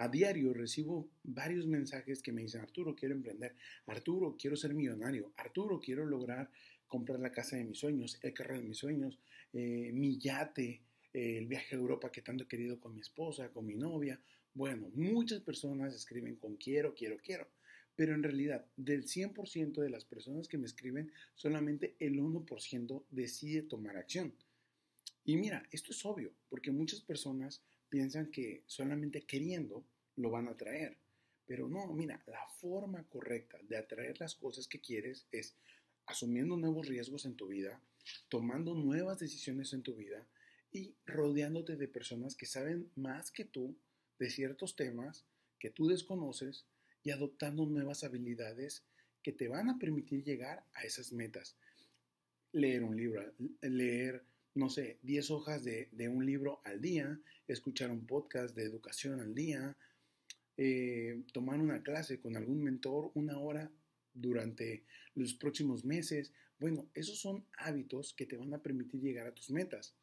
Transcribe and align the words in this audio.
A 0.00 0.06
diario 0.06 0.54
recibo 0.54 1.10
varios 1.24 1.66
mensajes 1.66 2.22
que 2.22 2.30
me 2.30 2.42
dicen, 2.42 2.60
Arturo, 2.60 2.94
quiero 2.94 3.16
emprender, 3.16 3.56
Arturo, 3.86 4.36
quiero 4.38 4.54
ser 4.54 4.72
millonario, 4.72 5.32
Arturo, 5.36 5.80
quiero 5.80 6.06
lograr 6.06 6.48
comprar 6.86 7.18
la 7.18 7.32
casa 7.32 7.56
de 7.56 7.64
mis 7.64 7.78
sueños, 7.78 8.16
el 8.22 8.32
carro 8.32 8.54
de 8.54 8.62
mis 8.62 8.78
sueños, 8.78 9.18
eh, 9.52 9.90
mi 9.92 10.16
yate, 10.16 10.82
el 11.12 11.46
viaje 11.48 11.74
a 11.74 11.78
Europa 11.78 12.12
que 12.12 12.22
tanto 12.22 12.44
he 12.44 12.46
querido 12.46 12.78
con 12.78 12.94
mi 12.94 13.00
esposa, 13.00 13.50
con 13.50 13.66
mi 13.66 13.74
novia. 13.74 14.20
Bueno, 14.54 14.88
muchas 14.94 15.40
personas 15.40 15.92
escriben 15.92 16.36
con 16.36 16.54
quiero, 16.54 16.94
quiero, 16.94 17.18
quiero. 17.18 17.48
Pero 17.96 18.14
en 18.14 18.22
realidad, 18.22 18.64
del 18.76 19.04
100% 19.04 19.82
de 19.82 19.90
las 19.90 20.04
personas 20.04 20.46
que 20.46 20.58
me 20.58 20.66
escriben, 20.66 21.10
solamente 21.34 21.96
el 21.98 22.20
1% 22.20 23.02
decide 23.10 23.62
tomar 23.62 23.96
acción. 23.96 24.32
Y 25.24 25.36
mira, 25.38 25.64
esto 25.72 25.90
es 25.90 26.06
obvio, 26.06 26.32
porque 26.48 26.70
muchas 26.70 27.00
personas 27.00 27.62
piensan 27.88 28.30
que 28.30 28.62
solamente 28.66 29.22
queriendo 29.22 29.84
lo 30.16 30.30
van 30.30 30.48
a 30.48 30.52
atraer. 30.52 30.96
Pero 31.46 31.68
no, 31.68 31.86
mira, 31.92 32.22
la 32.26 32.46
forma 32.60 33.04
correcta 33.04 33.58
de 33.62 33.76
atraer 33.76 34.20
las 34.20 34.34
cosas 34.34 34.68
que 34.68 34.80
quieres 34.80 35.26
es 35.32 35.56
asumiendo 36.06 36.56
nuevos 36.56 36.86
riesgos 36.86 37.24
en 37.24 37.36
tu 37.36 37.48
vida, 37.48 37.80
tomando 38.28 38.74
nuevas 38.74 39.18
decisiones 39.18 39.72
en 39.72 39.82
tu 39.82 39.96
vida 39.96 40.26
y 40.72 40.94
rodeándote 41.06 41.76
de 41.76 41.88
personas 41.88 42.36
que 42.36 42.46
saben 42.46 42.90
más 42.94 43.30
que 43.30 43.44
tú 43.44 43.76
de 44.18 44.30
ciertos 44.30 44.76
temas 44.76 45.24
que 45.58 45.70
tú 45.70 45.88
desconoces 45.88 46.66
y 47.02 47.10
adoptando 47.10 47.66
nuevas 47.66 48.04
habilidades 48.04 48.84
que 49.22 49.32
te 49.32 49.48
van 49.48 49.68
a 49.68 49.78
permitir 49.78 50.24
llegar 50.24 50.64
a 50.74 50.84
esas 50.84 51.12
metas. 51.12 51.56
Leer 52.52 52.82
un 52.84 52.96
libro, 52.96 53.22
leer, 53.60 54.24
no 54.54 54.68
sé, 54.68 54.98
10 55.02 55.30
hojas 55.30 55.64
de, 55.64 55.88
un 56.08 56.24
libro 56.24 56.60
al 56.64 56.80
día, 56.80 57.20
escuchar 57.48 57.90
un 57.90 58.06
podcast 58.06 58.54
de 58.54 58.64
educación 58.64 59.20
al 59.20 59.34
día, 59.34 59.76
eh, 60.56 61.22
tomar 61.32 61.60
una 61.60 61.82
clase 61.82 62.20
con 62.20 62.36
algún 62.36 62.62
mentor 62.62 63.10
una 63.14 63.38
hora 63.38 63.70
durante 64.12 64.84
los 65.14 65.34
próximos 65.34 65.84
meses. 65.84 66.32
Bueno, 66.58 66.88
esos 66.94 67.18
son 67.18 67.44
hábitos 67.56 68.12
que 68.12 68.26
te 68.26 68.36
van 68.36 68.52
a 68.54 68.62
permitir 68.62 69.00
llegar 69.00 69.26
a 69.26 69.34
tus 69.34 69.50
metas. 69.50 69.94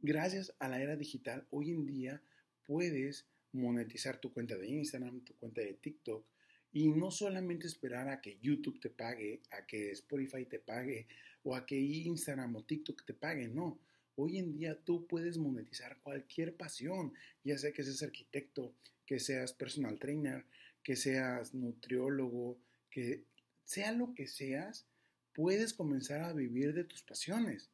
Gracias 0.00 0.54
a 0.58 0.68
la 0.68 0.80
era 0.80 0.96
digital, 0.96 1.46
hoy 1.50 1.70
en 1.70 1.86
día 1.86 2.22
puedes 2.66 3.26
monetizar 3.52 4.20
tu 4.20 4.32
cuenta 4.32 4.56
de 4.56 4.68
Instagram, 4.68 5.20
tu 5.20 5.34
cuenta 5.36 5.60
de 5.60 5.74
TikTok 5.74 6.24
y 6.72 6.88
no 6.88 7.10
solamente 7.10 7.66
esperar 7.66 8.08
a 8.08 8.20
que 8.20 8.38
YouTube 8.40 8.80
te 8.80 8.90
pague, 8.90 9.42
a 9.50 9.66
que 9.66 9.90
Spotify 9.92 10.46
te 10.46 10.58
pague 10.58 11.06
o 11.44 11.54
a 11.54 11.66
que 11.66 11.78
Instagram 11.78 12.56
o 12.56 12.64
TikTok 12.64 13.04
te 13.04 13.14
pague, 13.14 13.48
no. 13.48 13.78
Hoy 14.14 14.38
en 14.38 14.52
día 14.52 14.78
tú 14.84 15.06
puedes 15.06 15.38
monetizar 15.38 15.98
cualquier 16.02 16.56
pasión, 16.56 17.14
ya 17.44 17.56
sea 17.56 17.72
que 17.72 17.82
seas 17.82 18.02
arquitecto, 18.02 18.74
que 19.06 19.18
seas 19.18 19.52
personal 19.52 19.98
trainer, 19.98 20.44
que 20.82 20.96
seas 20.96 21.54
nutriólogo, 21.54 22.58
que 22.90 23.24
sea 23.64 23.92
lo 23.92 24.14
que 24.14 24.26
seas, 24.26 24.86
puedes 25.32 25.72
comenzar 25.72 26.20
a 26.20 26.32
vivir 26.32 26.74
de 26.74 26.84
tus 26.84 27.02
pasiones. 27.02 27.70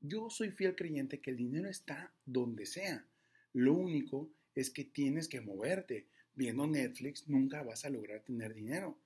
Yo 0.00 0.30
soy 0.30 0.50
fiel 0.50 0.74
creyente 0.74 1.20
que 1.20 1.30
el 1.30 1.36
dinero 1.36 1.68
está 1.68 2.12
donde 2.24 2.66
sea. 2.66 3.06
Lo 3.52 3.74
único 3.74 4.30
es 4.54 4.70
que 4.70 4.84
tienes 4.84 5.28
que 5.28 5.40
moverte. 5.40 6.06
Viendo 6.34 6.66
Netflix 6.66 7.28
nunca 7.28 7.62
vas 7.62 7.84
a 7.84 7.90
lograr 7.90 8.22
tener 8.22 8.54
dinero. 8.54 8.98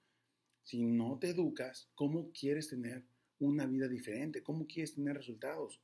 Si 0.65 0.85
no 0.85 1.19
te 1.19 1.31
educas, 1.31 1.89
¿cómo 1.95 2.31
quieres 2.33 2.69
tener 2.69 3.05
una 3.39 3.67
vida 3.67 3.89
diferente? 3.89 4.43
¿Cómo 4.43 4.67
quieres 4.67 4.95
tener 4.95 5.17
resultados? 5.17 5.81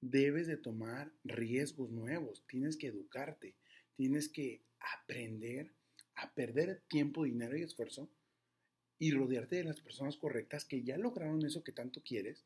Debes 0.00 0.46
de 0.46 0.56
tomar 0.56 1.12
riesgos 1.24 1.90
nuevos, 1.90 2.44
tienes 2.46 2.76
que 2.76 2.88
educarte, 2.88 3.54
tienes 3.94 4.28
que 4.28 4.62
aprender 4.78 5.72
a 6.14 6.34
perder 6.34 6.82
tiempo, 6.88 7.24
dinero 7.24 7.56
y 7.56 7.62
esfuerzo 7.62 8.10
y 8.98 9.10
rodearte 9.12 9.56
de 9.56 9.64
las 9.64 9.80
personas 9.80 10.16
correctas 10.16 10.64
que 10.64 10.82
ya 10.82 10.96
lograron 10.96 11.44
eso 11.44 11.64
que 11.64 11.72
tanto 11.72 12.02
quieres 12.02 12.44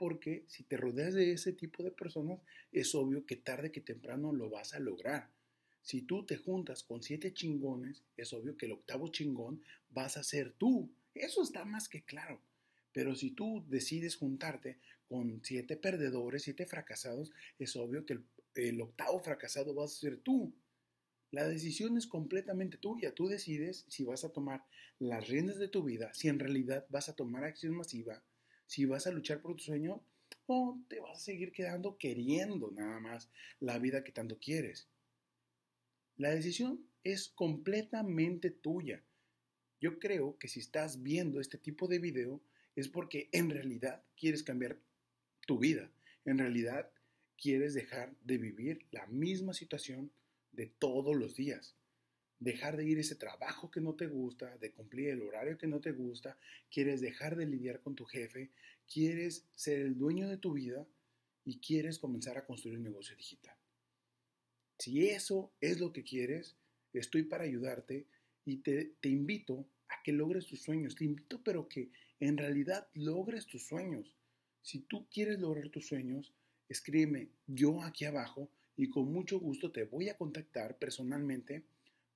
porque 0.00 0.44
si 0.48 0.62
te 0.62 0.78
rodeas 0.78 1.12
de 1.12 1.30
ese 1.30 1.52
tipo 1.52 1.82
de 1.82 1.90
personas, 1.90 2.40
es 2.72 2.94
obvio 2.94 3.26
que 3.26 3.36
tarde 3.36 3.70
que 3.70 3.82
temprano 3.82 4.32
lo 4.32 4.48
vas 4.48 4.72
a 4.72 4.80
lograr. 4.80 5.28
Si 5.82 6.00
tú 6.00 6.24
te 6.24 6.38
juntas 6.38 6.82
con 6.82 7.02
siete 7.02 7.34
chingones, 7.34 8.02
es 8.16 8.32
obvio 8.32 8.56
que 8.56 8.64
el 8.64 8.72
octavo 8.72 9.08
chingón 9.08 9.62
vas 9.90 10.16
a 10.16 10.22
ser 10.22 10.52
tú. 10.52 10.90
Eso 11.14 11.42
está 11.42 11.66
más 11.66 11.90
que 11.90 12.02
claro. 12.02 12.40
Pero 12.92 13.14
si 13.14 13.30
tú 13.30 13.64
decides 13.68 14.16
juntarte 14.16 14.78
con 15.08 15.40
siete 15.44 15.76
perdedores, 15.76 16.42
siete 16.42 16.66
fracasados, 16.66 17.32
es 17.58 17.76
obvio 17.76 18.04
que 18.06 18.18
el, 18.54 18.80
octavo 18.80 19.20
fracasado 19.20 19.74
vas 19.74 19.92
a 19.92 20.00
ser 20.00 20.18
tú. 20.18 20.52
La 21.30 21.46
decisión 21.46 21.96
es 21.96 22.06
completamente 22.06 22.76
tuya. 22.76 23.14
Tú 23.14 23.28
decides 23.28 23.84
si 23.88 24.04
vas 24.04 24.24
a 24.24 24.32
tomar 24.32 24.64
las 24.98 25.28
riendas 25.28 25.58
de 25.58 25.68
tu 25.68 25.84
vida, 25.84 26.12
si 26.14 26.28
en 26.28 26.38
realidad 26.38 26.86
vas 26.88 27.08
a 27.08 27.14
tomar 27.14 27.44
acción 27.44 27.76
masiva 27.76 28.22
si 28.70 28.84
vas 28.84 29.08
a 29.08 29.10
luchar 29.10 29.40
por 29.40 29.56
tu 29.56 29.64
sueño 29.64 30.00
o 30.46 30.78
te 30.86 31.00
vas 31.00 31.18
a 31.18 31.20
seguir 31.20 31.50
quedando 31.50 31.98
queriendo 31.98 32.70
nada 32.70 33.00
más 33.00 33.28
la 33.58 33.80
vida 33.80 34.04
que 34.04 34.12
tanto 34.12 34.38
quieres. 34.38 34.86
La 36.16 36.30
decisión 36.30 36.86
es 37.02 37.30
completamente 37.30 38.50
tuya. 38.50 39.02
Yo 39.80 39.98
creo 39.98 40.38
que 40.38 40.46
si 40.46 40.60
estás 40.60 41.02
viendo 41.02 41.40
este 41.40 41.58
tipo 41.58 41.88
de 41.88 41.98
video 41.98 42.40
es 42.76 42.88
porque 42.88 43.28
en 43.32 43.50
realidad 43.50 44.02
quieres 44.16 44.42
cambiar 44.42 44.78
tu 45.46 45.58
vida. 45.58 45.90
En 46.24 46.38
realidad 46.38 46.90
quieres 47.36 47.74
dejar 47.74 48.14
de 48.22 48.38
vivir 48.38 48.86
la 48.90 49.06
misma 49.06 49.54
situación 49.54 50.10
de 50.52 50.66
todos 50.66 51.16
los 51.16 51.36
días 51.36 51.74
dejar 52.40 52.78
de 52.78 52.86
ir 52.86 52.98
ese 52.98 53.14
trabajo 53.14 53.70
que 53.70 53.80
no 53.80 53.94
te 53.94 54.06
gusta, 54.06 54.56
de 54.58 54.72
cumplir 54.72 55.10
el 55.10 55.22
horario 55.22 55.58
que 55.58 55.66
no 55.66 55.80
te 55.80 55.92
gusta, 55.92 56.38
quieres 56.70 57.00
dejar 57.00 57.36
de 57.36 57.46
lidiar 57.46 57.80
con 57.80 57.94
tu 57.94 58.06
jefe, 58.06 58.50
quieres 58.92 59.46
ser 59.54 59.80
el 59.80 59.96
dueño 59.96 60.26
de 60.28 60.38
tu 60.38 60.54
vida 60.54 60.86
y 61.44 61.60
quieres 61.60 61.98
comenzar 61.98 62.38
a 62.38 62.46
construir 62.46 62.78
un 62.78 62.84
negocio 62.84 63.14
digital. 63.14 63.54
Si 64.78 65.06
eso 65.08 65.52
es 65.60 65.78
lo 65.78 65.92
que 65.92 66.02
quieres, 66.02 66.56
estoy 66.94 67.24
para 67.24 67.44
ayudarte 67.44 68.06
y 68.46 68.56
te, 68.58 68.96
te 69.00 69.10
invito 69.10 69.66
a 69.90 70.02
que 70.02 70.12
logres 70.12 70.46
tus 70.46 70.62
sueños. 70.62 70.94
Te 70.94 71.04
invito, 71.04 71.42
pero 71.42 71.68
que 71.68 71.90
en 72.18 72.36
realidad 72.36 72.88
logres 72.94 73.46
tus 73.46 73.66
sueños. 73.66 74.16
Si 74.62 74.80
tú 74.80 75.06
quieres 75.10 75.38
lograr 75.38 75.68
tus 75.68 75.86
sueños, 75.86 76.32
escríbeme 76.68 77.28
yo 77.46 77.82
aquí 77.82 78.04
abajo 78.04 78.48
y 78.76 78.88
con 78.88 79.12
mucho 79.12 79.38
gusto 79.38 79.70
te 79.72 79.84
voy 79.84 80.08
a 80.08 80.16
contactar 80.16 80.78
personalmente 80.78 81.64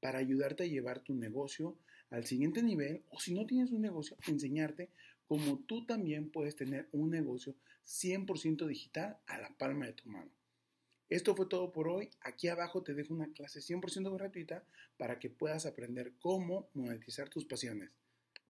para 0.01 0.19
ayudarte 0.19 0.65
a 0.65 0.67
llevar 0.67 1.01
tu 1.01 1.15
negocio 1.15 1.77
al 2.11 2.27
siguiente 2.27 2.62
nivel 2.62 3.03
o 3.11 3.19
si 3.19 3.35
no 3.35 3.47
tienes 3.47 3.73
un 3.73 3.81
negocio, 3.83 4.17
enseñarte 4.29 4.91
cómo 5.27 5.59
tú 5.61 5.85
también 5.85 6.31
puedes 6.31 6.56
tener 6.56 6.89
un 6.93 7.11
negocio 7.11 7.55
100% 7.87 8.67
digital 8.67 9.19
a 9.27 9.39
la 9.39 9.51
palma 9.56 9.87
de 9.87 9.95
tu 9.95 10.09
mano. 10.09 10.31
Esto 11.09 11.34
fue 11.34 11.47
todo 11.47 11.72
por 11.72 11.88
hoy. 11.88 12.10
Aquí 12.20 12.48
abajo 12.48 12.82
te 12.82 12.94
dejo 12.94 13.15
una 13.15 13.32
clase 13.32 13.60
100% 13.60 14.12
gratuita 14.15 14.65
para 14.97 15.19
que 15.19 15.31
puedas 15.31 15.66
aprender 15.66 16.15
cómo 16.19 16.70
monetizar 16.75 17.28
tus 17.28 17.44
pasiones. 17.44 17.91